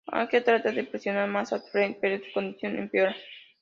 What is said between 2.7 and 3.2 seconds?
empeora.